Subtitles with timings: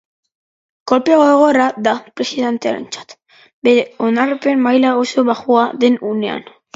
[0.91, 3.13] Kolpe gogorra da presidentearentzat,
[3.67, 6.43] bere onarpen maila oso bajua den unean.